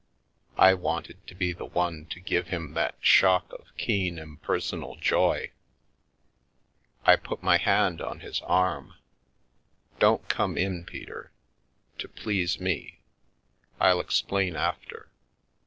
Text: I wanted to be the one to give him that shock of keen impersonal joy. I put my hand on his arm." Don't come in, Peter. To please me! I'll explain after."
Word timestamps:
I 0.57 0.73
wanted 0.73 1.27
to 1.27 1.35
be 1.35 1.53
the 1.53 1.67
one 1.67 2.07
to 2.07 2.19
give 2.19 2.47
him 2.47 2.73
that 2.73 2.95
shock 3.01 3.53
of 3.53 3.67
keen 3.77 4.17
impersonal 4.17 4.95
joy. 4.95 5.51
I 7.05 7.15
put 7.15 7.43
my 7.43 7.57
hand 7.57 8.01
on 8.01 8.21
his 8.21 8.41
arm." 8.45 8.95
Don't 9.99 10.27
come 10.27 10.57
in, 10.57 10.85
Peter. 10.85 11.31
To 11.99 12.07
please 12.07 12.59
me! 12.59 13.01
I'll 13.79 13.99
explain 13.99 14.55
after." 14.55 15.11